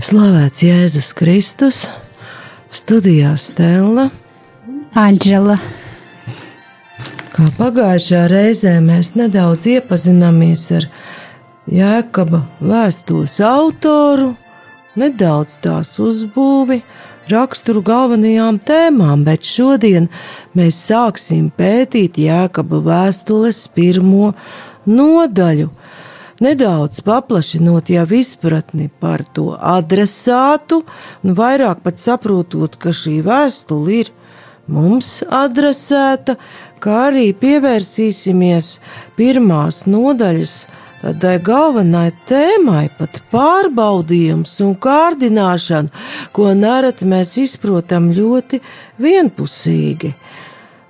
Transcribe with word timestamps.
Slavēts 0.00 0.62
Jēzus 0.64 1.10
Kristus, 1.12 1.78
studijā 2.72 3.34
Stela. 3.36 4.06
Anģela. 4.96 5.58
Kā 7.34 7.48
pagājušajā 7.58 8.22
reizē 8.32 8.72
mēs 8.80 9.10
nedaudz 9.20 9.66
iepazināmies 9.68 10.62
ar 10.78 10.86
Jēkaba 11.68 12.40
vēstules 12.64 13.36
autoru, 13.44 14.30
nedaudz 14.96 15.58
tās 15.66 15.92
uzbūvi, 16.00 16.80
raksturu 17.28 17.84
galvenajām 17.84 18.56
tēmām, 18.64 19.26
bet 19.28 19.44
šodien 19.44 20.08
mēs 20.56 20.80
sāksim 20.88 21.52
pētīt 21.52 22.16
Jēkaba 22.24 22.80
vēstules 22.88 23.66
pirmo 23.76 24.32
nodaļu 24.88 25.68
nedaudz 26.40 27.02
paplašinot 27.06 27.90
jau 27.92 28.06
izpratni 28.16 28.88
par 29.00 29.24
to 29.36 29.50
adresātu, 29.56 30.82
un 31.22 31.36
vairāk 31.38 31.84
pat 31.84 32.00
saprotot, 32.02 32.76
ka 32.80 32.94
šī 32.96 33.20
vēstule 33.26 34.00
ir 34.00 34.12
mums 34.70 35.20
adresēta, 35.26 36.36
kā 36.80 37.00
arī 37.10 37.30
pievērsīsimies 37.36 38.78
pirmās 39.18 39.84
nodaļas 39.90 40.54
tādai 41.00 41.38
galvenai 41.44 42.10
tēmai, 42.28 42.88
pat 42.98 43.22
pārbaudījums 43.32 44.52
un 44.64 44.74
kārdināšana, 44.84 45.88
ko 46.36 46.52
nereti 46.56 47.08
mēs 47.08 47.36
izprotam 47.40 48.10
ļoti 48.16 48.60
vienpusīgi. 49.00 50.14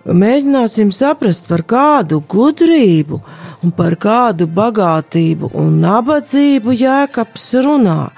Mēģināsim 0.01 0.89
saprast, 0.97 1.45
par 1.45 1.61
kādu 1.69 2.23
gudrību 2.25 3.19
un 3.61 3.73
par 3.77 3.98
kādu 4.01 4.47
bagātību 4.48 5.51
un 5.61 5.75
nabadzību 5.83 6.73
jēkabs 6.73 7.45
runā, 7.67 8.09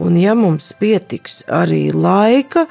un 0.00 0.16
ja 0.16 0.32
mums 0.32 0.70
pietiks 0.80 1.42
arī 1.52 1.90
laika, 1.92 2.64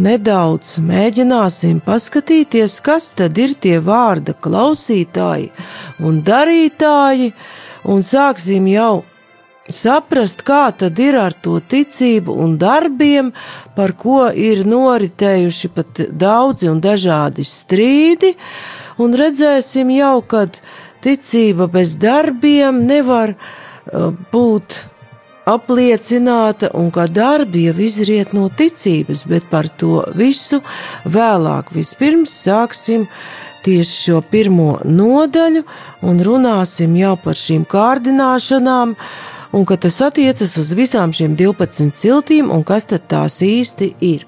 nedaudz 0.00 0.78
mēģināsim 0.80 1.82
paskatīties, 1.84 2.78
kas 2.80 3.12
tad 3.18 3.36
ir 3.36 3.52
tie 3.60 3.76
vārda 3.76 4.32
klausītāji 4.32 5.50
un 6.00 6.22
darītāji, 6.24 7.34
un 7.84 8.00
sāksim 8.00 8.72
jau 8.72 9.04
saprast, 9.74 10.42
kā 10.46 10.68
tad 10.76 10.98
ir 11.02 11.18
ar 11.20 11.36
to 11.36 11.58
ticību 11.60 12.34
un 12.44 12.56
darbiem, 12.60 13.32
par 13.76 13.94
ko 13.98 14.26
ir 14.32 14.64
noritējuši 14.68 15.72
pat 15.74 16.04
daudzi 16.10 16.70
un 16.72 16.82
dažādi 16.84 17.46
strīdi, 17.46 18.34
un 18.98 19.16
redzēsim 19.18 19.90
jau, 19.94 20.20
kad 20.26 20.60
ticība 21.04 21.68
bez 21.70 21.96
darbiem 22.00 22.84
nevar 22.88 23.34
uh, 23.36 24.12
būt 24.32 24.84
apliecināta, 25.48 26.70
un 26.76 26.90
ka 26.92 27.06
darbi 27.08 27.68
jau 27.68 27.76
izriet 27.80 28.34
no 28.36 28.48
ticības, 28.52 29.24
bet 29.28 29.48
par 29.48 29.70
to 29.80 30.02
visu 30.16 30.60
vēlāk. 31.08 31.72
Vispirms 31.72 32.34
sāksim 32.44 33.06
tieši 33.64 33.96
šo 34.04 34.20
pirmo 34.30 34.78
nodaļu 34.84 35.64
un 36.08 36.22
runāsim 36.24 36.94
jau 37.00 37.16
par 37.24 37.38
šīm 37.38 37.64
kārdināšanām, 37.68 38.94
un 39.52 39.64
ka 39.64 39.76
tas 39.76 40.00
attiecas 40.04 40.56
uz 40.60 40.72
visām 40.76 41.12
šīm 41.14 41.36
12 41.38 41.94
ciltīm, 41.96 42.50
un 42.52 42.64
kas 42.64 42.88
tad 42.90 43.08
tās 43.08 43.40
īsti 43.44 43.94
ir. 44.04 44.26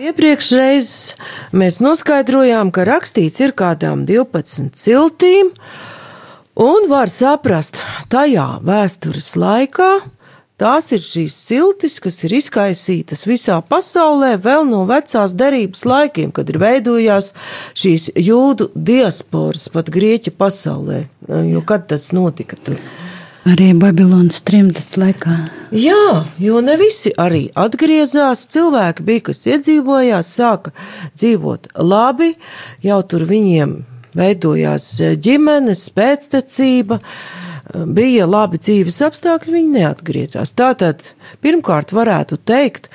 Iepriekšreiz 0.00 0.88
mēs 1.54 1.78
noskaidrojām, 1.84 2.72
ka 2.74 2.82
rakstīts 2.88 3.40
ir 3.44 3.52
kādām 3.54 4.02
12 4.08 4.72
ciltīm, 4.74 5.52
un 6.54 6.88
var 6.90 7.10
saprast, 7.12 7.82
tajā 8.10 8.60
vēstures 8.66 9.34
laikā 9.38 9.90
tās 10.60 10.90
ir 10.92 11.00
šīs 11.00 11.36
ciltis, 11.46 11.98
kas 12.04 12.18
ir 12.26 12.34
izkaisītas 12.36 13.24
visā 13.28 13.60
pasaulē 13.64 14.34
vēl 14.44 14.66
no 14.68 14.82
vecās 14.88 15.34
derības 15.38 15.86
laikiem, 15.88 16.32
kad 16.36 16.50
ir 16.52 16.60
veidojās 16.60 17.32
šīs 17.72 18.10
jūdu 18.20 18.70
diasporas 18.74 19.70
pat 19.72 19.88
Grieķu 19.92 20.34
pasaulē. 20.36 21.06
Jo 21.48 21.64
kad 21.66 21.88
tas 21.88 22.10
notika 22.16 22.58
tur? 22.60 22.80
Arī 23.48 23.70
Babilonas 23.72 24.42
trimdas 24.44 24.92
laikā. 25.00 25.38
Jā, 25.72 26.26
jo 26.36 26.60
ne 26.60 26.74
visi 26.76 27.14
arī 27.16 27.46
atgriezās. 27.56 28.44
Cilvēki 28.52 29.06
bija, 29.06 29.24
kas 29.30 29.46
iedzīvojās, 29.48 30.28
sāka 30.36 30.74
dzīvot 31.16 31.70
labi, 31.80 32.34
jau 32.84 33.00
tur 33.08 33.24
viņiem 33.30 33.78
veidojās 34.18 34.86
ģimenes, 35.22 35.86
pēctecība, 35.96 37.00
bija 37.86 38.26
labi 38.26 38.58
dzīves 38.58 39.00
apstākļi, 39.06 39.56
viņi 39.56 39.74
neatgriezās. 39.78 40.54
Tātad, 40.58 41.04
pirmkārt, 41.44 41.94
varētu 41.94 42.40
teikt, 42.48 42.90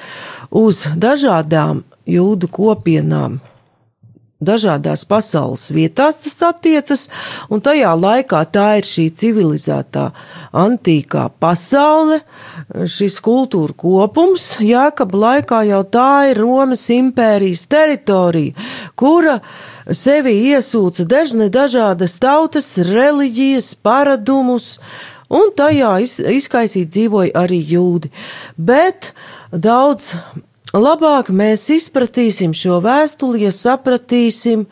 uz 0.52 0.86
dažādām 1.00 1.84
jūdu 2.10 2.52
kopienām 2.52 3.40
dažādās 4.44 5.06
pasaules 5.08 5.70
vietās 5.72 6.20
tas 6.20 6.36
attiecas, 6.44 7.08
un 7.50 7.62
tajā 7.64 7.94
laikā 7.96 8.42
tā 8.52 8.68
ir 8.80 8.88
šī 8.88 9.08
civilizētā 9.16 10.10
antīkā 10.56 11.30
pasaule, 11.40 12.20
šis 12.70 13.20
kultūra 13.24 13.76
kopums. 13.80 14.58
Jākaba 14.60 15.22
laikā 15.24 15.64
jau 15.70 15.84
tā 15.88 16.10
ir 16.32 16.42
Romas 16.44 16.84
impērijas 16.92 17.66
teritorija, 17.72 18.56
kura 19.00 19.40
sevi 19.92 20.36
iesūca 20.52 21.06
dažne 21.08 21.50
dažādas 21.54 22.18
tautas, 22.20 22.74
reliģijas, 22.78 23.76
paradumus, 23.86 24.80
un 25.30 25.54
tajā 25.58 25.96
izkaisīt 26.36 26.92
dzīvoja 26.92 27.36
arī 27.46 27.62
jūdi. 27.72 28.12
Bet 28.58 29.14
daudz 29.52 30.16
labāk 30.76 31.32
mēs 31.32 31.70
izpratīsim 31.74 32.54
šo 32.56 32.80
vēstuli, 32.84 33.46
ja 33.46 33.52
sapratīsim, 33.56 34.66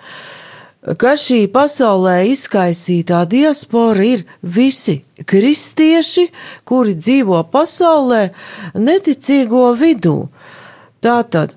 ka 1.00 1.14
šī 1.20 1.46
pasaulē 1.54 2.18
izkaisītā 2.32 3.24
diaspora 3.32 4.04
ir 4.04 4.26
visi 4.42 5.00
kristieši, 5.24 6.28
kuri 6.68 6.98
dzīvo 7.00 7.40
pasaulē 7.54 8.24
neticīgo 8.76 9.70
vidū. 9.80 10.18
Tātad 11.04 11.56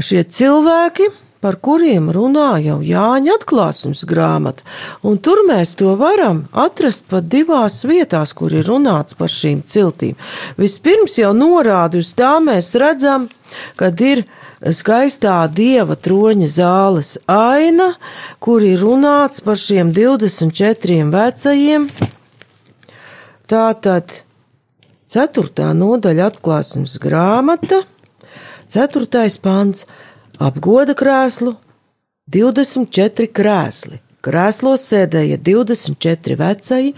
šie 0.00 0.24
cilvēki 0.24 1.08
par 1.40 1.56
kuriem 1.56 2.10
runā 2.12 2.58
jau 2.64 2.78
Jāņa 2.84 3.36
atklāsmes 3.38 4.04
grāmata, 4.08 4.64
un 5.02 5.18
tur 5.18 5.42
mēs 5.48 5.74
to 5.80 5.94
varam 6.00 6.44
atrast 6.52 7.08
pat 7.10 7.28
divās 7.32 7.80
vietās, 7.88 8.34
kur 8.36 8.52
ir 8.52 8.68
runāts 8.68 9.16
par 9.16 9.32
šīm 9.32 9.62
ciltīm. 9.64 10.18
Vispirms 10.60 11.16
jau 11.20 11.32
norādi 11.36 12.02
uz 12.04 12.12
tā 12.16 12.36
mēs 12.44 12.74
redzam, 12.80 13.28
kad 13.80 14.00
ir 14.04 14.24
skaistā 14.60 15.40
dieva 15.48 15.96
troņa 15.96 16.48
zāles 16.52 17.16
aina, 17.30 17.94
kur 18.38 18.64
ir 18.64 18.80
runāts 18.84 19.40
par 19.44 19.56
šiem 19.60 19.94
24 19.96 21.06
vecajiem. 21.14 21.88
Tātad 23.50 24.20
4. 25.10 25.72
nodaļa 25.74 26.28
atklāsmes 26.30 27.00
grāmata, 27.02 27.80
4. 28.70 29.26
pants 29.42 29.88
apgoda 30.40 30.94
krēslu 30.96 31.56
24 32.32 33.28
krēsli. 33.36 34.00
Krēslos 34.20 34.82
sēdēja 34.90 35.38
24 35.40 36.36
veci, 36.36 36.90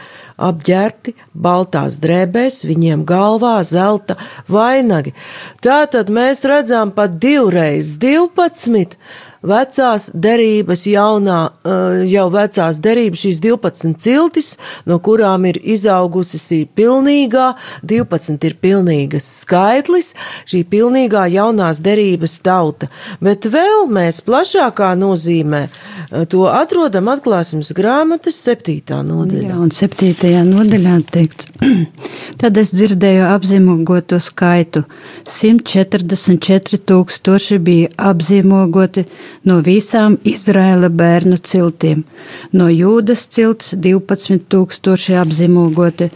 apģērbti 0.42 1.14
baltās 1.44 2.00
drēbēs, 2.02 2.64
viņiem 2.66 3.04
galvā 3.06 3.60
zelta 3.66 4.16
vainagi. 4.50 5.14
Tā 5.62 5.84
tad 5.90 6.10
mēs 6.10 6.42
redzam 6.50 6.90
pat 6.96 7.14
divreiz 7.22 7.94
12 8.02 8.98
vecās 9.42 10.10
derības, 10.14 10.84
jaunā, 10.86 11.50
eh, 11.64 12.06
jau 12.10 12.28
vecās 12.30 12.78
derības, 12.78 13.22
šīs 13.26 13.40
12 13.40 13.98
ciltis, 13.98 14.56
no 14.86 14.98
kurām 14.98 15.46
ir 15.48 15.58
izaugusi 15.62 16.38
šī 16.38 16.60
pilnīgā, 16.76 17.54
12 17.82 18.44
ir 18.44 18.54
pilnīgas 18.62 19.26
skaitlis, 19.42 20.14
šī 20.46 20.64
pilnīgā 20.64 21.26
jaunās 21.32 21.80
derības 21.82 22.38
tauta. 22.42 22.88
Bet 23.20 23.42
vēl 23.42 23.88
mēs 23.90 24.22
plašākā 24.22 24.94
nozīmē 24.98 25.62
eh, 25.68 26.24
to 26.26 26.46
atrodam 26.46 27.10
atklāsmes 27.12 27.72
grāmatas 27.74 28.38
7. 28.38 29.02
nodaļā. 29.02 29.48
Jā, 29.50 29.58
un 29.58 29.70
7. 29.70 30.44
nodaļā 30.46 30.96
teikts, 31.10 31.50
tad 32.40 32.56
es 32.56 32.72
dzirdēju 32.74 33.26
apzīmogoto 33.26 34.20
skaitu. 34.22 34.84
144 35.26 36.78
tūkstoši 36.86 37.58
bija 37.62 37.90
apzīmogoti 38.10 39.06
no 39.48 39.58
visām 39.64 40.16
Izraēla 40.28 40.88
bērnu 40.92 41.38
ciltīm. 41.42 42.04
No 42.52 42.68
Jūdas 42.70 43.24
cilts 43.32 43.72
12 43.74 44.46
tūkstoši 44.52 45.16
apzīmogoti, 45.20 46.08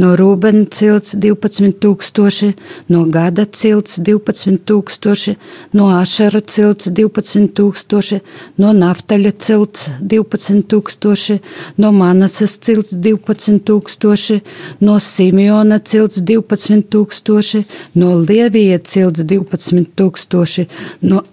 no 0.00 0.14
Rūbena 0.18 0.66
cilts 0.72 1.14
12 1.14 1.76
tūkstoši, 1.82 2.50
no 2.92 3.04
Gada 3.12 3.44
cilts 3.44 3.98
12 4.00 4.62
tūkstoši, 4.68 5.36
no 5.76 5.90
Ašara 5.96 6.40
cilts 6.40 6.90
12 6.96 7.50
tūkstoši, 7.58 8.20
no 8.62 8.72
Naftaļa 8.76 9.34
cilts 9.46 9.88
12 10.00 10.66
tūkstoši, 10.70 11.38
no 11.78 11.92
Manasas 11.96 12.56
cilts 12.64 12.94
12 12.94 13.60
tūkstoši, 13.68 14.40
no 14.80 14.98
Simeona 15.00 15.80
cilts 15.80 16.22
12 16.22 16.88
tūkstoši, 16.92 17.64
no 18.00 18.14
Lievija 18.20 18.80
cilts 18.84 19.24
12 19.24 19.92
tūkstoši, 19.98 20.66
no 21.02 21.24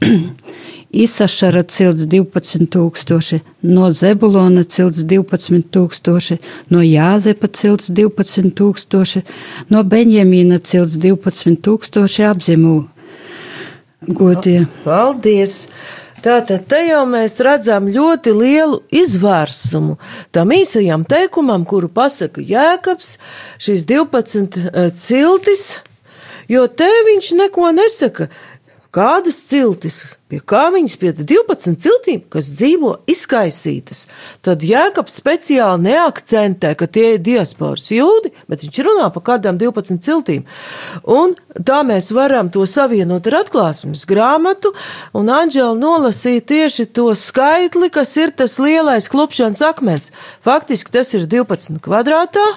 Isašara 0.92 1.66
cilts 1.68 2.06
12 2.07 2.69
tūkstoši, 2.72 3.42
no 3.68 3.92
Zebulona 3.92 4.63
cilts 4.63 5.04
12 5.04 5.68
tūkstoši, 5.74 6.38
no 6.72 6.80
Jāzepa 6.86 7.50
cilts 7.51 7.92
12 7.92 8.54
tūkstoši, 8.56 9.24
no 9.69 9.84
Benjamīna 9.84 10.62
cilts 10.63 10.95
12 11.04 11.60
tūkstoši 11.68 12.28
apzimu. 12.31 12.78
Godie. 14.07 14.62
Paldies! 14.86 15.66
Tātad 16.24 16.63
te 16.66 16.80
jau 16.88 17.04
mēs 17.06 17.36
redzam 17.45 17.86
ļoti 17.94 18.31
lielu 18.34 18.80
izvērsumu 18.89 20.00
tam 20.34 20.50
īsajam 20.56 21.04
teikumam, 21.06 21.66
kuru 21.69 21.92
pasaka 21.94 22.42
Jēkabs, 22.42 23.18
šīs 23.62 23.86
12 23.86 24.57
eh, 24.57 24.89
ciltis, 24.98 25.68
jo 26.50 26.66
te 26.68 26.89
viņš 27.12 27.34
neko 27.44 27.69
nesaka. 27.75 28.31
Kādas 28.97 29.35
ciltis, 29.45 30.15
pie 30.25 30.39
kā 30.41 30.71
viņas 30.73 30.95
pie 30.97 31.11
12 31.13 31.75
ciltīm, 31.77 32.23
kas 32.33 32.47
dzīvo 32.49 32.95
izkaisītas, 33.05 34.07
tad 34.41 34.65
Jēkabs 34.65 35.19
speciāli 35.21 35.85
neakcentē, 35.85 36.71
ka 36.79 36.88
tie 36.89 37.11
ir 37.13 37.21
diasporas 37.21 37.91
jūdi, 37.94 38.31
bet 38.49 38.65
viņš 38.65 38.81
runā 38.88 39.11
par 39.13 39.25
kādām 39.29 39.61
12 39.61 40.01
ciltīm. 40.01 40.47
Un 41.05 41.38
tā 41.53 41.83
mēs 41.85 42.09
varam 42.09 42.49
to 42.49 42.65
savienot 42.65 43.29
ar 43.29 43.44
atklāsmes 43.44 44.07
grāmatu, 44.09 44.73
un 45.13 45.29
Anģela 45.29 45.77
nolasīja 45.77 46.47
tieši 46.50 46.89
to 46.89 47.11
skaitli, 47.13 47.91
kas 47.93 48.17
ir 48.17 48.33
tas 48.33 48.57
lielais 48.57 49.13
klupšanas 49.13 49.61
akmens. 49.69 50.09
Faktiski 50.41 50.97
tas 50.97 51.13
ir 51.13 51.29
12 51.29 51.77
kvadrātā, 51.85 52.50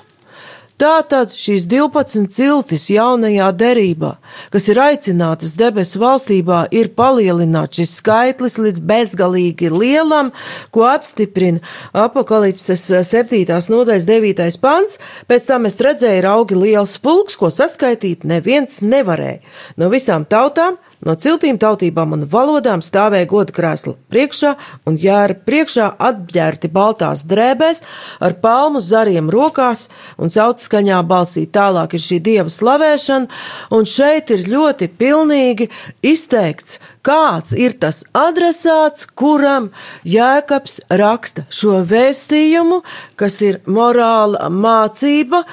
Tātad 0.81 1.29
šīs 1.29 1.67
12 1.69 2.31
ciltis 2.33 2.87
jaunajā 2.89 3.51
derībā, 3.53 4.15
kas 4.49 4.69
ir 4.73 4.79
aicinātas 4.81 5.53
debesu 5.61 6.01
valstībā, 6.01 6.63
ir 6.73 6.89
palielināts 6.97 7.77
šis 7.77 7.99
skaitlis 7.99 8.57
līdz 8.57 8.81
bezgalīgi 8.89 9.69
lielam, 9.75 10.31
ko 10.73 10.87
apstiprina 10.89 11.61
apakalipses 11.93 12.87
7. 13.11 13.45
nodaļas 13.45 14.09
9. 14.09 14.57
pants. 14.65 14.97
Pēc 15.29 15.51
tam 15.51 15.69
es 15.69 15.77
redzēju 15.77 16.25
raugi 16.25 16.57
liels 16.57 16.97
pulks, 17.05 17.37
ko 17.37 17.53
saskaitīt 17.53 18.25
neviens 18.25 18.81
nevarēja. 18.81 19.45
No 19.77 19.93
visām 19.93 20.25
tautām 20.25 20.81
No 21.01 21.15
ciltīm 21.17 21.57
tautībām 21.57 22.13
un 22.13 22.27
valodām 22.29 22.83
stāvēja 22.85 23.29
goda 23.31 23.55
krēsla 23.57 23.95
priekšā 24.13 24.51
un 24.89 24.99
jēra 25.01 25.37
priekšā 25.49 25.87
atbģērti 25.97 26.69
baltās 26.75 27.23
drēbēs 27.31 27.81
ar 28.21 28.37
palmu 28.43 28.83
zariem 28.85 29.31
rokās 29.33 29.87
un 30.21 30.33
saucaskaņā 30.33 31.01
balsī 31.09 31.47
tālāk 31.49 31.97
ir 31.97 32.05
šī 32.05 32.21
dieva 32.29 32.53
slavēšana, 32.53 33.41
un 33.73 33.89
šeit 33.89 34.35
ir 34.37 34.45
ļoti 34.53 34.91
pilnīgi 35.01 35.71
izteikts, 36.05 36.77
kāds 37.01 37.57
ir 37.57 37.79
tas 37.81 38.05
adresāts, 38.13 39.09
kuram 39.09 39.71
Jēkabs 40.05 40.83
raksta 41.01 41.49
šo 41.49 41.81
vēstījumu, 41.81 42.83
kas 43.17 43.41
ir 43.47 43.63
morāla 43.65 44.53
mācība, 44.53 45.47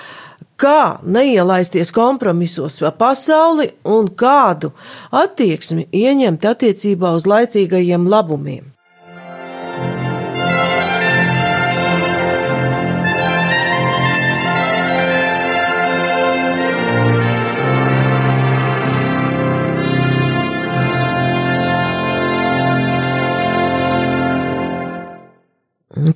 kā 0.57 0.99
neielaisties 1.05 1.91
kompromisos 1.95 2.79
ar 2.81 2.95
pasauli 2.97 3.69
un 3.85 4.09
kādu 4.09 4.73
attieksmi 5.11 5.87
ieņemt 5.93 6.47
attiecībā 6.51 7.13
uz 7.17 7.29
laicīgajiem 7.29 8.09
labumiem. 8.09 8.76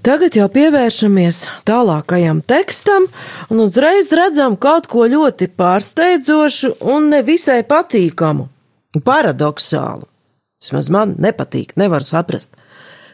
Tagad 0.01 0.33
jau 0.33 0.47
pievēršamies 0.49 1.39
tālākajam 1.69 2.39
tekstam, 2.49 3.03
un 3.53 3.59
uzreiz 3.61 4.07
redzam 4.17 4.55
kaut 4.57 4.87
ko 4.89 5.05
ļoti 5.05 5.45
pārsteidzošu 5.53 6.71
un 6.89 7.11
nevisai 7.11 7.59
patīkamu, 7.69 8.47
paradoxālu. 9.05 10.09
Vismaz 10.57 10.89
man 10.89 11.13
nepatīk, 11.21 11.75
nevar 11.77 12.01
saprast. 12.01 12.57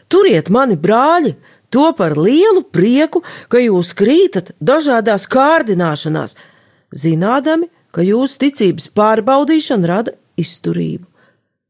Turiet 0.08 0.48
mani 0.48 0.80
brāļi, 0.80 1.34
to 1.68 1.90
par 1.92 2.16
lielu 2.16 2.64
prieku, 2.64 3.20
ka 3.52 3.60
jūs 3.60 3.92
krītat 3.92 4.54
dažādās 4.56 5.28
kārdināšanās, 5.28 6.38
zinādami, 6.96 7.68
ka 7.92 8.00
jūsu 8.00 8.46
ticības 8.46 8.88
pārbaudīšana 8.96 9.92
rada 9.92 10.16
izturību. 10.40 11.04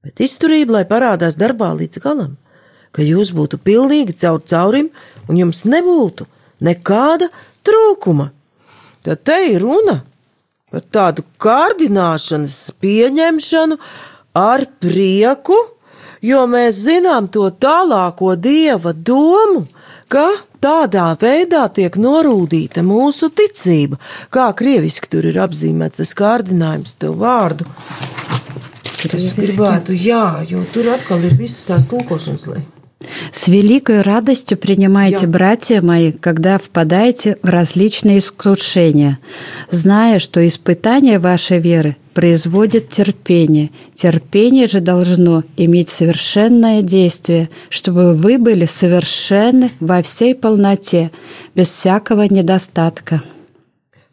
Bet 0.07 0.23
izturība, 0.23 0.79
lai 0.79 0.87
parādās 0.87 1.35
darbā 1.35 1.75
līdz 1.75 2.07
galam 2.07 2.37
ka 2.93 3.05
jūs 3.05 3.33
būtu 3.37 3.61
pilnīgi 3.65 4.17
caur 4.23 4.43
caurim 4.45 4.91
un 5.29 5.41
jums 5.41 5.65
nebūtu 5.69 6.27
nekāda 6.65 7.31
trūkuma. 7.67 8.31
Tad 9.05 9.25
te 9.27 9.39
ir 9.53 9.63
runa 9.63 10.01
par 10.69 10.85
tādu 10.93 11.25
kārdināšanas 11.41 12.57
pieņemšanu 12.83 13.79
ar 14.37 14.67
prieku, 14.83 15.57
jo 16.25 16.45
mēs 16.51 16.83
zinām 16.85 17.31
to 17.33 17.49
tālāko 17.63 18.35
dieva 18.37 18.93
domu, 18.93 19.65
ka 20.13 20.27
tādā 20.61 21.11
veidā 21.21 21.67
tiek 21.73 21.97
norūdīta 22.01 22.83
mūsu 22.85 23.31
ticība. 23.31 24.01
Kā 24.35 24.51
krieviski 24.57 25.11
tur 25.13 25.29
ir 25.31 25.39
apzīmēts 25.45 26.03
tas 26.03 26.15
kārdinājums, 26.19 26.97
tev 27.01 27.21
vārdu. 27.23 27.69
Es 29.09 29.31
gribētu, 29.37 29.95
jā, 29.95 30.43
jo 30.49 30.65
tur 30.75 30.91
atkal 30.97 31.23
ir 31.23 31.39
visas 31.39 31.69
tās 31.69 31.87
tulkošanas 31.91 32.49
lietas. 32.51 32.78
С 33.33 33.47
великой 33.47 34.01
радостью 34.01 34.59
принимайте, 34.59 35.23
Я. 35.23 35.29
братья 35.29 35.81
мои, 35.81 36.13
когда 36.13 36.59
впадаете 36.59 37.39
в 37.43 37.49
различные 37.49 38.19
искушения, 38.19 39.19
зная, 39.71 40.19
что 40.19 40.45
испытание 40.47 41.19
вашей 41.19 41.59
веры 41.59 41.97
производит 42.15 42.89
терпение. 42.89 43.71
Терпение 43.95 44.67
же 44.67 44.81
должно 44.81 45.45
иметь 45.57 45.89
совершенное 45.89 46.83
действие, 46.83 47.49
чтобы 47.69 48.15
вы 48.15 48.39
были 48.39 48.65
совершенны 48.65 49.71
во 49.79 50.03
всей 50.03 50.35
полноте, 50.35 51.13
без 51.55 51.69
всякого 51.69 52.23
недостатка. 52.23 53.23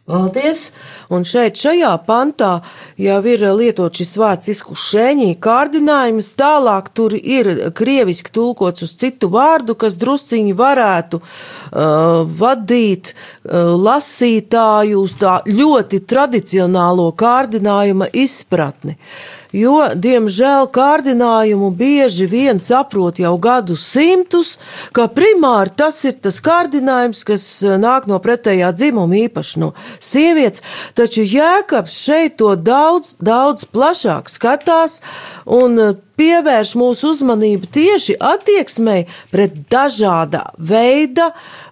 Paldies! 0.06 0.68
Un 1.10 1.24
šeit, 1.26 1.58
šajā 1.58 1.90
pantā, 2.06 2.60
jau 3.02 3.16
ir 3.26 3.42
lietot 3.58 3.98
šis 3.98 4.12
vārds 4.22 4.52
izkušēņī, 4.54 5.32
kārdinājums, 5.42 6.28
tālāk 6.38 6.92
tur 6.94 7.16
ir 7.18 7.50
krieviski 7.74 8.30
tulkots 8.36 8.86
uz 8.86 8.94
citu 9.02 9.32
vārdu, 9.34 9.74
kas 9.74 9.98
drusciņi 9.98 10.54
varētu 10.60 11.22
uh, 11.24 12.22
vadīt 12.22 13.16
uh, 13.16 13.74
lasītāju 13.74 15.02
uz 15.08 15.18
tā 15.24 15.40
ļoti 15.50 16.04
tradicionālo 16.06 17.10
kārdinājuma 17.18 18.12
izpratni. 18.14 19.00
Uh, 19.00 19.45
jo, 19.56 19.78
diemžēl, 19.96 20.68
kārdinājumu 20.76 21.72
bieži 21.76 22.28
vien 22.30 22.60
saprot 22.62 23.20
jau 23.22 23.34
gadu 23.42 23.78
simtus, 23.80 24.56
ka 24.96 25.08
primāri 25.12 25.74
tas 25.78 26.02
ir 26.08 26.18
tas 26.22 26.42
kārdinājums, 26.44 27.24
kas 27.28 27.46
eh, 27.64 27.78
nāk 27.82 28.10
no 28.12 28.20
pretējā 28.24 28.72
dzimuma, 28.76 29.22
īpaši 29.26 29.64
no 29.64 29.74
sievietes, 30.00 30.64
taču 30.98 31.26
Jēkabs 31.26 31.96
šeit 32.06 32.38
to 32.42 32.56
daudz, 32.60 33.16
daudz 33.24 33.68
plašāk 33.72 34.32
skatās, 34.32 35.00
un 35.46 35.80
eh, 35.80 35.96
pievērš 36.20 36.76
mūsu 36.80 37.14
uzmanību 37.14 37.70
tieši 37.76 38.18
attieksmei 38.20 39.06
pret 39.32 39.56
dažāda 39.72 40.48
veida 40.58 41.32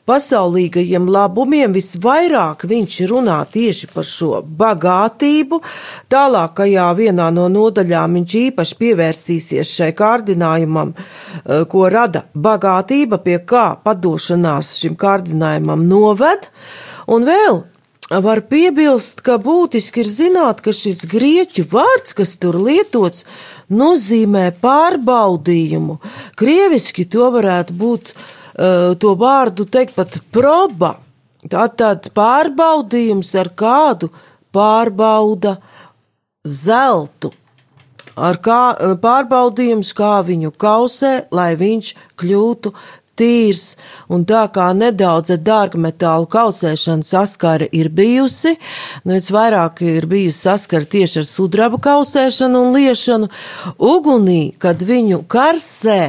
pasaulīgajiem 0.10 1.08
labumiem. 1.12 1.74
Visvairāk 1.76 2.66
viņš 2.68 3.00
runā 3.12 3.40
tieši 3.52 3.90
par 3.94 4.08
šo 4.08 4.42
bagātību. 4.44 5.62
Tālākajā 6.12 6.88
vienā 7.00 7.30
no 7.36 7.48
nodaļām 7.52 8.20
viņš 8.20 8.38
īpaši 8.44 8.80
pievērsīsies 8.84 9.76
šai 9.80 9.92
kārdinājumam, 9.98 10.94
eh, 10.94 11.66
ko 11.66 11.88
rada 11.90 12.26
bagātība, 12.36 13.24
pie 13.24 13.40
kā 13.40 13.78
padošanās 13.84 14.78
šim 14.80 14.96
kārdinājumam 14.96 15.88
noved. 15.88 16.50
Un 17.08 17.26
vēl 17.26 17.64
var 18.10 18.42
piebilst, 18.50 19.22
ka 19.24 19.38
būtiski 19.42 20.04
ir 20.04 20.10
zināt, 20.10 20.62
ka 20.62 20.74
šis 20.76 21.06
grieķu 21.10 21.66
vārds, 21.72 22.14
kas 22.18 22.36
tur 22.42 22.58
lietots, 22.60 23.26
nozīmē 23.72 24.52
pārbaudījumu. 24.62 26.00
Krieviski 26.40 27.06
to 27.06 27.30
varētu 27.34 27.74
būt, 27.74 28.14
uh, 28.14 28.94
to 29.00 29.16
vārdu 29.16 29.66
teikt 29.66 29.96
pat 29.96 30.20
proba. 30.32 30.98
Tātad 31.44 32.12
pārbaudījums 32.16 33.34
ar 33.36 33.50
kādu 33.52 34.12
pārbauda 34.56 35.58
zeltu. 36.44 37.34
Ar 38.14 38.38
kā 38.38 38.62
pārbaudījums, 39.02 39.90
kā 39.98 40.20
viņu 40.22 40.54
kausē, 40.62 41.26
lai 41.34 41.56
viņš 41.58 41.96
kļūtu 42.22 42.74
tīrs, 43.20 43.76
un 44.10 44.26
tā 44.30 44.46
kā 44.54 44.70
nedaudz 44.78 45.36
dārgmetālu 45.46 46.28
kausēšana 46.32 47.06
saskara 47.08 47.68
ir 47.72 47.92
bijusi, 47.94 48.56
nu, 49.06 49.18
es 49.18 49.30
vairāk 49.34 49.84
ir 49.86 50.10
bijusi 50.10 50.48
saskara 50.48 50.90
tieši 50.96 51.22
ar 51.22 51.30
sudraba 51.30 51.80
kausēšanu 51.84 52.66
un 52.66 52.76
liešanu, 52.78 53.30
ugunī, 53.78 54.42
kad 54.62 54.82
viņu 54.82 55.24
karsē, 55.30 56.02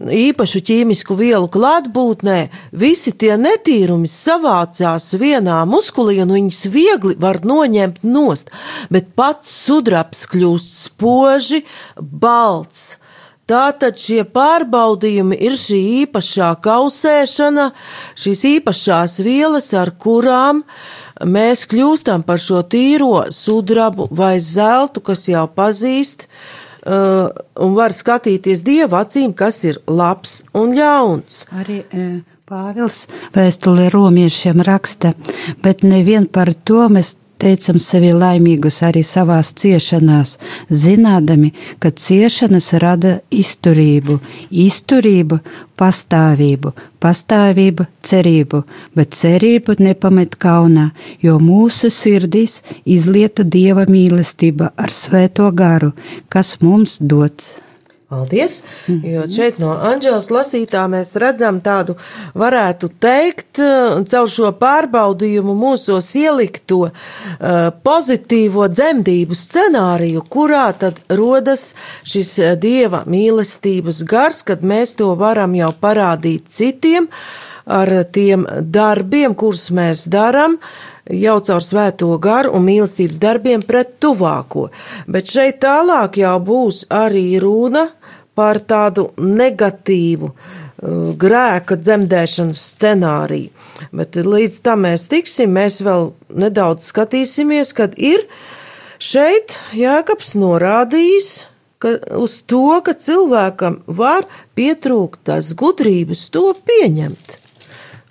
īpašu 0.00 0.62
ķīmisku 0.66 1.14
vielu 1.18 1.48
klātbūtnē, 1.52 2.38
visi 2.72 3.12
tie 3.12 3.34
netīrumi 3.40 4.08
savācās 4.08 5.12
vienā 5.20 5.60
muskulī, 5.68 6.18
un 6.24 6.32
viņus 6.38 6.64
viegli 6.72 7.18
var 7.20 7.42
noņemt 7.44 8.02
nost, 8.06 8.50
bet 8.90 9.12
pats 9.18 9.52
sudrabs 9.66 10.24
kļūst 10.32 10.82
spoži, 10.88 11.62
balts 11.98 13.01
Tātad 13.52 13.98
šie 14.00 14.22
pārbaudījumi 14.32 15.36
ir 15.44 15.58
šī 15.60 15.78
īpašā 16.02 16.54
kausēšana, 16.64 17.66
šīs 18.16 18.44
īpašās 18.48 19.18
vielas, 19.26 19.68
ar 19.76 19.92
kurām 20.00 20.62
mēs 21.20 21.66
kļūstam 21.68 22.24
par 22.24 22.40
šo 22.40 22.62
tīro 22.64 23.26
sudrabu 23.28 24.08
vai 24.08 24.38
zeltu, 24.40 25.04
kas 25.04 25.26
jau 25.28 25.44
pazīst, 25.52 26.24
uh, 26.24 27.28
un 27.60 27.76
var 27.76 27.92
skatīties 27.92 28.64
dieva 28.64 29.04
acīm, 29.04 29.36
kas 29.36 29.60
ir 29.68 29.82
labs 29.84 30.42
un 30.56 30.72
ļauns. 30.78 31.46
Arī, 31.60 31.82
uh... 31.92 32.12
Pāvils 32.52 33.06
vēstulē 33.32 33.86
romiešiem 33.94 34.60
raksta, 34.66 35.14
bet 35.64 35.84
nevien 35.86 36.26
par 36.28 36.50
to 36.68 36.82
mēs 36.92 37.14
teicam 37.42 37.78
sevi 37.82 38.12
laimīgus 38.14 38.80
arī 38.86 39.02
savās 39.06 39.52
ciešanās, 39.58 40.36
zinādami, 40.84 41.52
ka 41.82 41.90
ciešanas 42.04 42.72
rada 42.82 43.16
izturību, 43.42 44.18
izturību 44.64 45.40
pastāvību, 45.78 46.72
pastāvību 47.02 47.88
cerību, 48.06 48.62
bet 48.96 49.18
cerību 49.18 49.76
nepamet 49.82 50.38
kaunā, 50.44 50.90
jo 51.24 51.38
mūsu 51.42 51.90
sirdīs 51.90 52.60
izlieta 52.84 53.44
Dieva 53.44 53.88
mīlestība 53.90 54.72
ar 54.76 54.94
svēto 54.94 55.50
garu, 55.56 55.92
kas 56.32 56.56
mums 56.62 56.98
dots. 57.00 57.52
Paldies! 58.12 58.62
Mm 58.86 58.94
-hmm. 58.94 59.12
Jo 59.12 59.22
šeit 59.28 59.58
no 59.58 59.68
Anģelas 59.90 60.26
lasītā 60.30 60.82
mēs 60.94 61.14
redzam 61.16 61.60
tādu, 61.60 61.94
varētu 62.34 62.90
teikt, 63.00 63.58
eh, 63.58 64.04
caur 64.10 64.28
šo 64.28 64.50
pārbaudījumu 64.64 65.54
mūsos 65.62 66.10
ielikto 66.16 66.76
uh, 66.76 66.90
pozitīvo 67.88 68.68
dzemdību 68.68 69.34
scenāriju, 69.44 70.20
kurā 70.28 70.72
tad 70.78 71.00
rodas 71.08 71.74
šis 72.04 72.38
eh, 72.38 72.56
dieva 72.56 73.02
mīlestības 73.06 74.04
gars, 74.04 74.42
kad 74.42 74.60
mēs 74.60 74.94
to 74.96 75.14
varam 75.14 75.54
jau 75.54 75.72
parādīt 75.80 76.42
citiem 76.46 77.08
ar 77.66 78.04
tiem 78.12 78.46
darbiem, 78.60 79.34
kurus 79.34 79.70
mēs 79.70 80.08
darām, 80.08 80.58
jau 81.10 81.40
caur 81.40 81.62
svēto 81.62 82.18
garu 82.22 82.52
un 82.56 82.64
mīlestības 82.66 83.18
darbiem 83.18 83.62
pret 83.62 83.98
tuvāko. 84.00 84.68
Bet 85.06 85.30
šeit 85.30 85.60
tālāk 85.64 86.18
jau 86.22 86.36
būs 86.40 86.86
arī 86.90 87.38
runa 87.42 87.88
par 88.38 88.60
tādu 88.64 89.10
negatīvu 89.20 90.30
uh, 90.30 91.12
grēka 91.18 91.78
dzemdēšanas 91.78 92.64
scenāriju. 92.72 93.52
Bet 93.92 94.16
līdz 94.16 94.60
tam 94.62 94.84
mēs 94.86 95.08
tiksim, 95.10 95.54
mēs 95.56 95.80
vēl 95.82 96.12
nedaudz 96.38 96.86
skatīsimies, 96.92 97.72
kad 97.76 97.96
ir 97.98 98.26
šeit 99.02 99.56
Jēkabs 99.74 100.36
norādījis, 100.38 101.30
uz 102.14 102.42
to, 102.46 102.80
ka 102.84 102.94
cilvēkam 102.94 103.80
var 103.86 104.26
pietrūkt 104.54 105.24
tās 105.26 105.52
gudrības 105.58 106.28
to 106.34 106.52
pieņemt. 106.54 107.38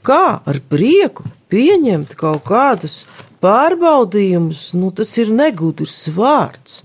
Kā 0.03 0.41
ar 0.43 0.61
prieku 0.69 1.27
pieņemt 1.51 2.15
kaut 2.19 2.43
kādus 2.47 3.03
pārbaudījumus, 3.43 4.71
nu 4.77 4.91
tas 4.95 5.13
ir 5.21 5.31
negudrs 5.33 6.07
vārds. 6.15 6.81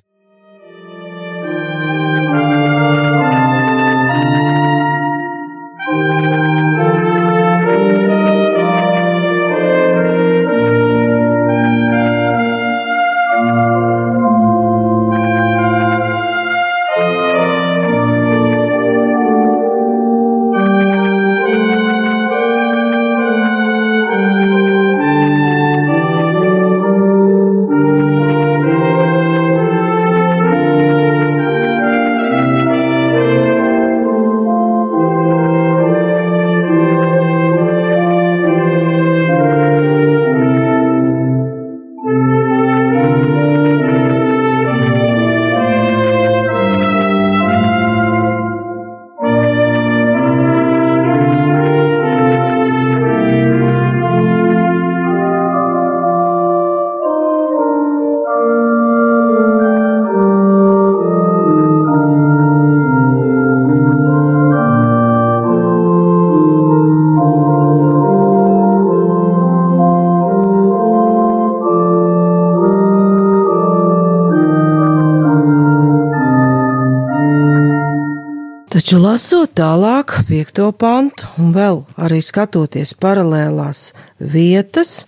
Taču 78.76 78.98
lasot 79.00 79.54
tālāk, 79.56 80.10
piekto 80.28 80.66
pantu, 80.76 81.24
un 81.40 81.54
vēl 81.54 81.78
arī 81.96 82.18
skatoties 82.20 82.90
paralēlās 83.00 83.94
vietas, 84.20 85.06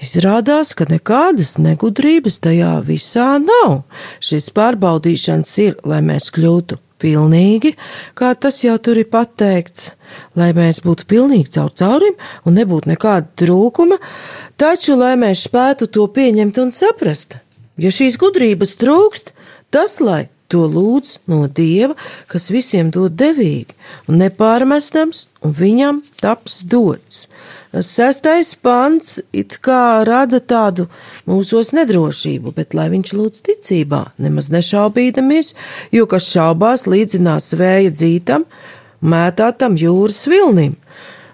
izrādās, 0.00 0.70
ka 0.72 0.86
nekādas 0.88 1.58
negudrības 1.60 2.40
tajā 2.46 2.70
visā 2.86 3.26
nav. 3.44 3.82
Šis 4.24 4.48
pārbaudīšanas 4.56 5.52
ir, 5.66 5.76
lai 5.84 6.00
mēs 6.00 6.30
kļūtu 6.32 6.80
pilnīgi, 7.04 7.74
kā 8.16 8.32
tas 8.40 8.64
jau 8.64 8.78
tur 8.80 9.02
ir 9.02 9.12
pateikts, 9.12 9.90
lai 10.32 10.54
mēs 10.56 10.80
būtu 10.80 11.04
pilnīgi 11.04 11.58
caur 11.58 11.76
caurim 11.76 12.16
un 12.48 12.56
nebūtu 12.56 12.94
nekāda 12.94 13.28
trūkuma, 13.36 14.00
taču, 14.56 14.96
lai 14.96 15.12
mēs 15.20 15.44
spētu 15.50 15.92
to 15.92 16.08
pieņemt 16.08 16.64
un 16.64 16.72
saprast. 16.72 17.36
Ja 17.76 17.92
šīs 17.92 18.16
gudrības 18.16 18.78
trūkst, 18.80 19.36
tas, 19.68 20.00
lai 20.00 20.30
To 20.52 20.66
lūdz 20.68 21.18
no 21.30 21.46
Dieva, 21.48 21.94
kas 22.28 22.50
visiem 22.52 22.90
dod 22.92 23.16
devīgi 23.16 23.72
un 24.10 24.20
nepārmestams, 24.20 25.28
un 25.40 25.54
viņam 25.56 26.02
taps 26.20 26.60
dots. 26.68 27.24
Sestais 27.74 28.52
pants 28.54 29.16
it 29.34 29.56
kā 29.64 30.04
rada 30.06 30.38
tādu 30.38 30.86
mūsos 31.26 31.72
nedrošību, 31.74 32.52
bet 32.54 32.76
lai 32.76 32.86
viņš 32.92 33.14
lūdz 33.16 33.42
ticībā, 33.48 34.02
nemaz 34.22 34.52
nešaubīdamies, 34.54 35.54
jo 35.96 36.06
kas 36.06 36.28
šaubās 36.30 36.86
līdzinās 36.86 37.50
vēja 37.58 37.90
dzītam, 37.96 38.46
mētātam 39.02 39.74
jūras 39.80 40.22
vilnim, 40.30 40.76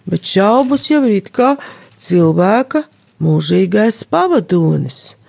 bet 0.08 0.24
šaubas 0.24 0.88
jau 0.88 1.02
ir 1.10 1.18
it 1.18 1.32
kā 1.34 1.56
cilvēka 2.00 2.86
mūžīgais 3.20 4.04
pavadonis. 4.08 5.19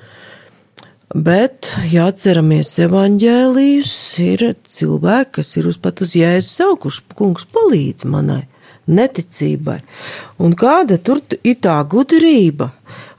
Bet, 1.11 1.73
ja 1.91 2.05
atceramies 2.07 2.69
evaņģēlijus, 2.85 3.95
ir 4.23 4.45
cilvēki, 4.63 5.33
kas 5.37 5.49
ir 5.59 5.67
uz 5.67 5.79
pat 5.81 5.99
uz 6.05 6.15
jēzus 6.15 6.53
saukuši, 6.61 7.03
kungs 7.19 7.43
palīdz 7.51 8.07
manai 8.07 8.45
neticībai. 8.91 9.79
Un 10.41 10.55
kāda 10.57 10.97
tur 11.03 11.21
ir 11.43 11.59
tā 11.63 11.77
gudrība? 11.91 12.71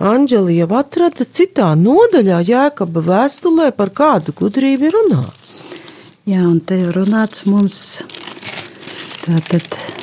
Anģeli 0.02 0.58
jau 0.58 0.70
atrada 0.80 1.26
citā 1.28 1.72
nodaļā 1.78 2.40
Jēkaba 2.48 3.04
vēstulē 3.06 3.70
par 3.76 3.92
kādu 3.94 4.34
gudrību 4.40 4.88
ir 4.88 4.96
runāts. 4.98 5.62
Jā, 6.28 6.42
un 6.46 6.60
te 6.64 6.78
ir 6.80 6.92
runāts 6.96 7.46
mums 7.50 8.02
tātad 9.22 10.01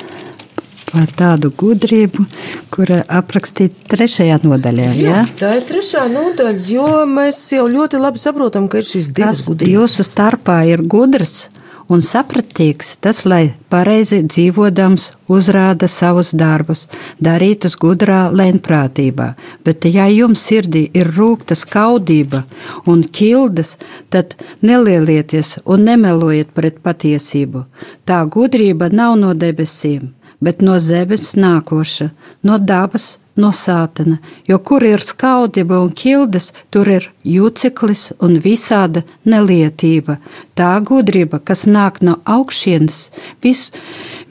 par 0.90 1.12
tādu 1.16 1.52
gudrību, 1.60 2.26
kura 2.74 3.02
aprakstīta 3.20 3.94
trešajā 3.94 4.40
nodaļā. 4.44 4.90
Jā, 4.98 5.06
jā? 5.06 5.22
tā 5.40 5.54
ir 5.60 5.64
trešā 5.68 6.08
nodaļa, 6.12 6.66
jo 6.70 6.90
mēs 7.10 7.44
jau 7.54 7.68
ļoti 7.70 8.02
labi 8.02 8.22
saprotam, 8.22 8.68
ka 8.70 8.82
ir 8.82 8.90
šīs 8.90 9.14
divas 9.16 9.46
Tas 9.48 9.70
jūsu 9.70 10.06
starpā 10.06 10.62
ir 10.70 10.84
gudrs 10.84 11.48
un 11.90 12.02
sapratīgs, 12.06 12.94
tas, 13.02 13.24
lai 13.26 13.50
pareizi 13.72 14.20
dzīvodams 14.22 15.08
uzrāda 15.30 15.88
savus 15.90 16.30
darbus, 16.38 16.84
darītus 17.22 17.74
gudrā 17.80 18.20
lēnprātībā, 18.30 19.32
bet 19.66 19.88
ja 19.90 20.06
jums 20.10 20.44
sirdī 20.46 20.84
ir 20.94 21.10
rūkta 21.16 21.58
skaudība 21.58 22.44
un 22.90 23.02
ķildas, 23.02 23.74
tad 24.14 24.38
nelielieties 24.62 25.56
un 25.66 25.84
nemelojiet 25.90 26.54
pret 26.54 26.78
patiesību. 26.86 27.66
Tā 28.06 28.22
gudrība 28.36 28.90
nav 28.94 29.18
no 29.18 29.34
debesīm, 29.34 30.12
bet 30.40 30.62
no 30.64 30.78
zemes 30.80 31.34
nākoša, 31.36 32.10
no 32.42 32.58
dabas 32.58 33.18
no 33.40 33.50
sātana, 33.54 34.18
jo 34.48 34.58
kur 34.58 34.84
ir 34.84 35.02
skaudība 35.04 35.78
un 35.84 35.92
ķildes, 35.96 36.50
tur 36.72 36.88
ir 36.90 37.08
juceklis 37.24 38.10
un 38.20 38.38
visāda 38.44 39.04
nelietība. 39.24 40.18
Tā 40.58 40.72
gudrība, 40.84 41.40
kas 41.40 41.66
nāk 41.66 42.02
no 42.04 42.18
augšienes, 42.24 43.08
vis, 43.44 43.70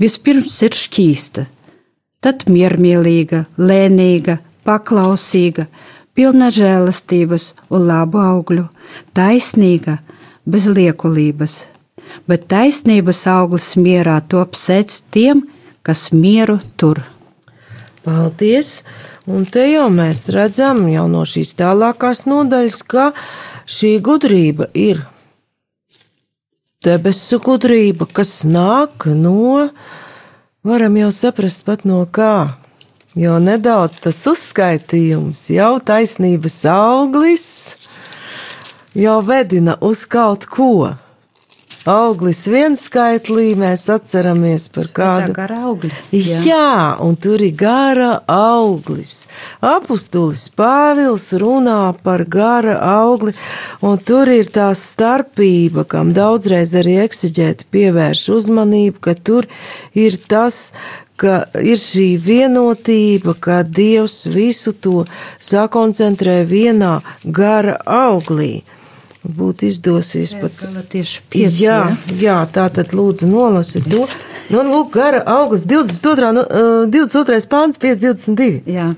vispirms 0.01 0.59
ir 0.67 0.77
šķīsta, 0.77 1.47
tad 2.23 2.45
miermīlīga, 2.51 3.45
lēnīga, 3.57 4.39
paklausīga, 4.67 5.67
pilna 6.13 6.49
žēlastības 6.53 7.53
un 7.71 7.87
labu 7.89 8.21
augļu, 8.21 8.67
taisnīga, 9.17 9.99
bez 10.49 10.67
liekulības. 10.67 11.61
Bet 12.29 12.47
taisnības 12.49 13.21
auglis 13.29 13.75
mierā 13.77 14.17
top 14.29 14.57
sēdz 14.57 15.03
tiem, 15.13 15.43
kas 15.45 15.58
mieru 16.13 16.59
tur. 16.77 17.03
Paldies! 18.03 18.83
Un 19.29 19.43
te 19.45 19.61
jau 19.69 19.85
mēs 19.93 20.23
redzam, 20.33 20.87
jau 20.89 21.05
no 21.11 21.21
šīs 21.27 21.51
tālākās 21.59 22.23
nodaļas, 22.25 22.77
ka 22.89 23.11
šī 23.69 23.99
gudrība 24.01 24.71
ir 24.73 25.03
debesu 26.81 27.37
gudrība, 27.43 28.07
kas 28.09 28.41
nāk 28.47 29.05
no, 29.13 29.67
varam 30.65 30.97
jau 30.97 31.11
saprast 31.13 31.65
pat 31.67 31.85
no 31.85 32.05
kā. 32.09 32.55
Jo 33.17 33.35
nedaudz 33.43 33.99
tas 34.05 34.23
uzskaitījums, 34.31 35.43
jau 35.53 35.75
taisnības 35.83 36.57
auglis, 36.71 37.45
jau 38.97 39.19
vedina 39.25 39.77
uz 39.85 40.05
kaut 40.09 40.49
ko 40.49 40.95
auglis 41.87 42.41
viens 42.49 42.81
skaitlī, 42.89 43.53
mēs 43.59 43.85
atceramies 43.91 44.67
par 44.73 44.89
kādu. 44.95 45.31
Tā 45.31 45.37
gara 45.37 45.59
augļa. 45.69 45.91
Jā. 46.15 46.39
jā, 46.47 46.71
un 47.05 47.15
tur 47.19 47.41
ir 47.43 47.55
gara 47.57 48.11
auglis. 48.29 49.27
Apustulis 49.63 50.47
Pāvils 50.55 51.29
runā 51.39 51.93
par 52.03 52.25
gara 52.25 52.77
augli, 53.01 53.35
un 53.85 53.99
tur 53.99 54.31
ir 54.33 54.49
tā 54.51 54.71
starpība, 54.75 55.85
kam 55.87 56.13
daudzreiz 56.15 56.75
arī 56.79 56.99
eksiģēti 57.05 57.69
pievērš 57.71 58.25
uzmanību, 58.37 58.99
ka 59.03 59.15
tur 59.15 59.47
ir 59.95 60.17
tas, 60.29 60.71
ka 61.19 61.45
ir 61.59 61.79
šī 61.79 62.09
vienotība, 62.23 63.35
ka 63.39 63.61
Dievs 63.63 64.23
visu 64.31 64.73
to 64.73 65.05
sakoncentrē 65.39 66.41
vienā 66.47 66.99
gara 67.23 67.79
auglī 67.83 68.63
būtu 69.23 69.67
izdosies 69.67 70.33
jā, 70.33 70.41
pat. 70.41 70.63
Tieši 70.89 71.21
pieci, 71.29 71.63
jā, 71.65 71.79
jā. 72.21 72.39
tā 72.53 72.69
tad 72.73 72.95
lūdzu 72.95 73.27
nolasi 73.29 73.83
to. 73.83 74.05
Nu, 74.49 74.63
lūk, 74.65 74.93
gara 74.95 75.21
augus 75.27 75.65
22. 75.67 76.31
Nu, 76.37 76.45
uh, 76.47 76.89
22. 76.89 77.45
pāns, 77.51 77.79
522. 77.81 78.63
Jā. 78.69 78.93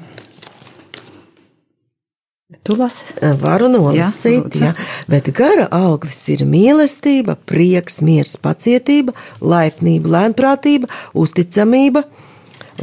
Tu 2.62 2.76
lasi? 2.78 3.08
Varu 3.42 3.72
nolasīt, 3.74 4.60
jā, 4.60 4.70
jā. 4.70 4.88
Bet 5.10 5.32
gara 5.34 5.66
auglis 5.74 6.20
ir 6.30 6.44
mīlestība, 6.46 7.34
prieks, 7.50 8.02
miers, 8.06 8.36
pacietība, 8.38 9.16
laipnība, 9.42 10.12
lēnprātība, 10.14 10.92
uzticamība, 11.18 12.04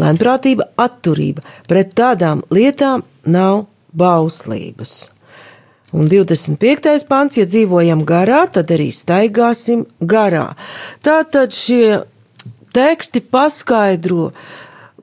lēnprātība, 0.03 0.72
atturība. 0.83 1.46
Pret 1.70 1.94
tādām 1.94 2.42
lietām 2.51 3.07
nav 3.22 3.68
bauslības. 3.94 5.18
Un 5.96 6.09
25. 6.09 7.07
pants, 7.09 7.38
ja 7.40 7.46
dzīvojam 7.48 8.05
garā, 8.05 8.42
tad 8.53 8.68
arī 8.74 8.90
staigāsim 8.92 9.87
garā. 10.05 10.51
Tātad 11.01 11.55
šie 11.57 12.03
teksti 12.77 13.22
paskaidro, 13.24 14.33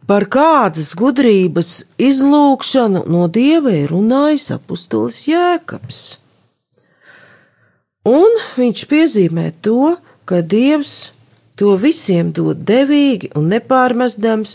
par 0.06 0.28
kādas 0.30 0.94
gudrības 0.98 1.72
izlūkšanu 1.98 3.02
no 3.10 3.26
dieva 3.26 3.74
ir 3.74 3.90
runājis 3.90 4.52
apustulis 4.54 5.24
Jēkabs. 5.26 6.02
Un 8.06 8.38
viņš 8.54 8.86
piezīmē 8.86 9.50
to, 9.66 9.96
ka 10.30 10.44
dievs 10.46 11.16
to 11.58 11.74
visiem 11.82 12.30
dod 12.36 12.62
devīgi 12.68 13.32
un 13.40 13.50
nepārmestams, 13.50 14.54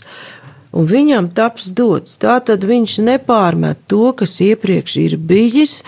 un 0.71 0.87
viņam 0.87 1.29
taps 1.35 1.71
dots. 1.75 2.17
Tātad 2.21 2.65
viņš 2.67 2.97
nepārmet 3.07 3.83
to, 3.91 4.11
kas 4.17 4.37
iepriekš 4.43 4.97
ir 5.03 5.17
bijis. 5.17 5.81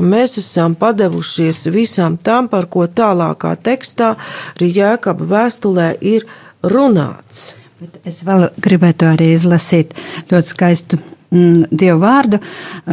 Mēs 0.00 0.38
esam 0.40 0.76
padevušies 0.78 1.66
visam 1.72 2.16
tam, 2.16 2.48
par 2.52 2.68
ko 2.72 2.86
tālākā 2.88 3.54
tekstā 3.60 4.14
arī 4.56 4.72
Jēkaba 4.80 5.28
vēstulē 5.34 5.92
ir 6.00 6.28
runāts. 6.62 7.54
Bet 7.80 8.02
es 8.04 8.20
vēl 8.26 8.50
gribētu 8.60 9.08
arī 9.08 9.30
izlasīt 9.32 9.94
ļoti 10.28 10.52
skaistu 10.52 10.98
mm, 11.32 11.70
dievu 11.72 12.00
vārdu, 12.02 12.40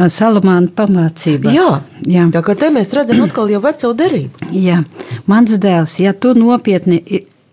Salamāna 0.08 0.70
pamācība. 0.72 1.52
Jā, 1.52 1.82
jā. 2.08 2.24
tā 2.32 2.40
kā 2.46 2.56
te 2.56 2.70
mēs 2.72 2.94
redzam 2.96 3.20
atkal 3.26 3.52
jau 3.52 3.60
veco 3.64 3.92
derību. 3.98 4.48
Jā, 4.56 4.80
mans 5.28 5.58
dēls, 5.60 5.98
ja 6.00 6.14
tu 6.16 6.32
nopietni 6.38 7.02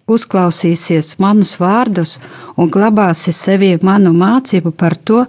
uzklausīsies 0.05 1.15
manus 1.21 1.55
vārdus 1.57 2.15
un 2.61 2.69
glabāsi 2.69 3.33
sevī 3.33 3.71
manu 3.81 4.13
mācību 4.13 4.71
par 4.77 4.95
to, 4.97 5.23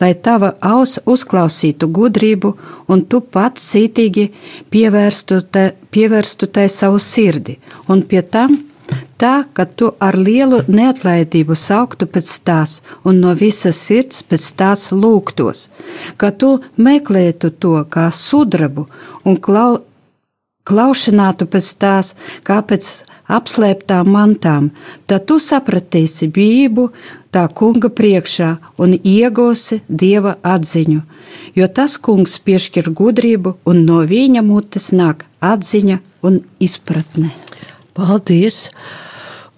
lai 0.00 0.12
tava 0.14 0.52
auss 0.62 1.00
uzklausītu 1.14 1.90
gudrību 1.98 2.54
un 2.88 3.04
tu 3.10 3.20
pats 3.20 3.72
cītīgi 3.72 4.28
pievērstu 4.70 5.42
tai, 5.50 5.70
pievērstu 5.90 6.46
tai 6.46 6.68
savu 6.70 7.02
sirdi, 7.02 7.58
un 7.90 8.06
pie 8.06 8.22
tam 8.22 8.56
tā, 9.20 9.34
ka 9.52 9.66
tu 9.66 9.90
ar 10.00 10.16
lielu 10.16 10.62
neatlaidību 10.68 11.56
sauktu 11.58 12.06
pēc 12.06 12.30
tās 12.46 12.78
un 13.04 13.20
no 13.24 13.34
visas 13.34 13.82
sirds 13.82 14.22
pēc 14.30 14.46
tās 14.62 14.88
lūgtos, 14.94 15.68
ka 16.16 16.30
tu 16.30 16.56
meklētu 16.78 17.50
to 17.58 17.76
kā 17.90 18.08
sudrabu 18.14 18.86
un 19.24 19.36
klau, 19.36 19.80
klaušinātu 20.68 21.48
pēc 21.50 21.70
tās 21.80 22.14
kā 22.46 22.60
pēc 22.66 22.90
apslēptām 23.30 24.10
mantām, 24.10 24.70
tad 25.06 25.26
tu 25.30 25.38
sapratīsi 25.42 26.28
bību 26.34 26.88
tā 27.34 27.46
kunga 27.54 27.90
priekšā 27.94 28.50
un 28.82 28.96
iegūsi 28.96 29.80
dieva 29.88 30.36
atziņu, 30.42 31.02
jo 31.58 31.68
tas 31.68 31.96
kungs 32.02 32.38
piešķir 32.46 32.90
gudrību 33.00 33.54
un 33.70 33.84
no 33.86 34.00
viņa 34.10 34.42
mutes 34.46 34.90
nāk 34.96 35.26
atziņa 35.52 36.00
un 36.26 36.42
izpratne. 36.62 37.30
Paldies! 37.94 38.66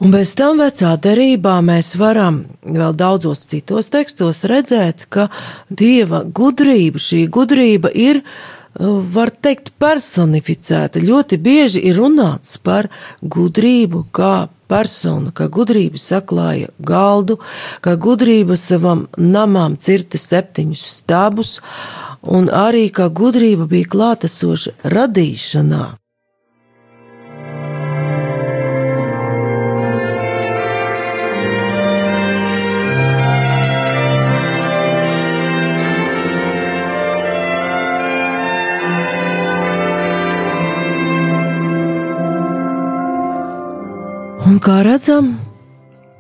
Un 0.03 0.11
bez 0.11 0.33
tam 0.35 0.59
vecā 0.59 0.97
derībā 0.99 1.61
mēs 1.63 1.93
varam 1.95 2.41
vēl 2.67 2.97
daudzos 2.99 3.45
citos 3.47 3.93
tekstos 3.95 4.41
redzēt, 4.51 5.05
ka 5.07 5.29
dieva 5.71 6.25
gudrība, 6.27 6.99
šī 6.99 7.29
gudrība 7.31 7.93
ir 7.95 8.19
var 8.75 9.31
teikt, 9.31 9.73
personificēta. 9.81 11.03
Ļoti 11.03 11.39
bieži 11.43 11.83
ir 11.89 11.99
runāts 12.01 12.57
par 12.63 12.89
gudrību, 13.23 14.07
kā 14.15 14.49
persona, 14.73 15.33
kā 15.37 15.49
gudrība 15.53 16.01
saklāja 16.01 16.71
galdu, 16.81 17.39
kā 17.85 17.97
gudrība 18.01 18.57
savam 18.57 19.07
namām 19.17 19.77
cirta 19.77 20.19
septiņus 20.19 20.85
stabus, 20.99 21.59
un 22.23 22.49
arī 22.49 22.89
kā 22.95 23.11
gudrība 23.13 23.69
bija 23.69 23.91
klātesoša 23.93 24.79
radīšanā. 24.95 26.02
Un 44.53 44.59
kā 44.61 44.83
redzam, 44.85 45.31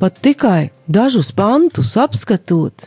pat 0.00 0.14
tikai 0.24 0.70
dažus 0.88 1.34
pantus 1.36 1.90
apskatot, 2.00 2.86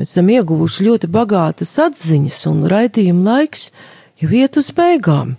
mēs 0.00 0.14
esam 0.14 0.30
ieguvuši 0.32 0.86
ļoti 0.86 1.10
bagātas 1.12 1.74
atziņas, 1.84 2.38
un 2.48 2.62
raidījuma 2.72 3.26
laiks 3.26 3.66
jau 4.22 4.30
iet 4.32 4.56
uz 4.56 4.70
beigām. 4.72 5.34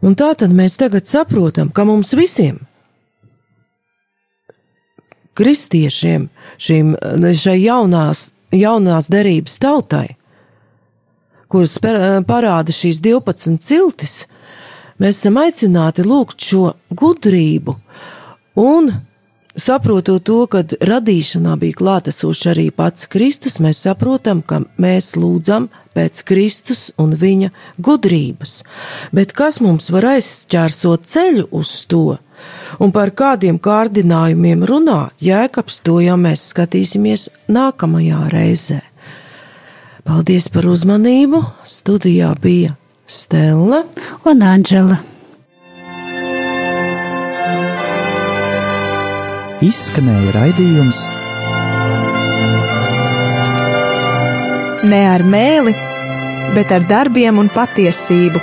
Un 0.00 0.16
tā 0.16 0.30
tad 0.40 0.56
mēs 0.56 0.78
tagad 0.80 1.04
saprotam, 1.04 1.68
ka 1.68 1.84
mums 1.84 2.16
visiem, 2.16 2.62
kristiešiem, 5.36 6.30
šīm, 6.56 6.96
šai 7.44 7.58
jaunās, 7.60 8.30
jaunās 8.56 9.12
derības 9.12 9.60
tautai, 9.60 10.06
kuras 11.52 11.76
parāda 12.24 12.72
šīs 12.72 13.04
12 13.04 13.60
ciltis, 13.68 14.22
mēs 15.02 15.18
esam 15.18 15.40
aicināti 15.42 16.04
lūgt 16.06 16.44
šo 16.44 16.74
gudrību 16.94 17.76
un 18.60 18.92
saprotot 19.56 20.24
to, 20.26 20.40
ka 20.50 20.62
radīšanā 20.64 21.56
bija 21.60 21.78
klātesošs 21.78 22.50
arī 22.52 22.68
pats 22.74 23.08
Kristus, 23.10 23.60
mēs 23.62 23.84
saprotam, 23.86 24.42
ka 24.42 24.62
mēs 24.80 25.14
lūdzam 25.18 25.68
pēc 25.94 26.24
Kristus 26.26 26.88
un 26.98 27.14
viņa 27.18 27.50
gudrības. 27.78 28.62
Bet 29.14 29.34
kas 29.36 29.60
mums 29.62 29.90
var 29.94 30.14
aizķērsot 30.16 31.06
ceļu 31.10 31.48
uz 31.54 31.74
to? 31.90 32.18
Un 32.82 32.90
par 32.92 33.14
kādiem 33.14 33.60
kārdinājumiem 33.62 34.64
runā 34.68 35.14
Jēkabs, 35.22 35.80
to 35.86 36.00
jau 36.02 36.16
mēs 36.20 36.50
skatīsimies 36.50 37.30
nākamajā 37.48 38.26
reizē. 38.34 38.80
Paldies 40.04 40.50
par 40.52 40.66
uzmanību! 40.68 41.40
Studijā 41.64 42.34
bija 42.42 42.74
Stela 43.04 43.82
un 44.24 44.40
Anģela. 44.40 44.96
Izskanēja 49.64 50.32
raidījums 50.32 51.02
Ne 54.88 55.02
ar 55.10 55.24
mēli, 55.28 55.76
bet 56.56 56.72
ar 56.72 56.88
darbiem 56.88 57.42
un 57.44 57.52
patiesību 57.52 58.40